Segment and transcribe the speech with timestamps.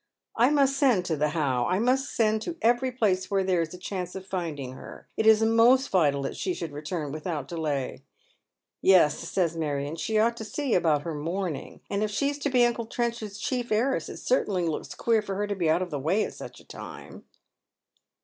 [0.35, 1.67] "I must send to the How.
[1.67, 5.07] I must send to every place where is a chance of finding her.
[5.15, 8.01] It is most vital that she should re turn without delay.""
[8.81, 9.95] Yes," says Marion.
[9.95, 12.87] *' She ought to see about her mourning; and if she is to be uncle
[12.87, 16.23] Trenchard's chief heiress it certainly looks queer for her to be out of the way
[16.25, 17.21] at such a tin\e."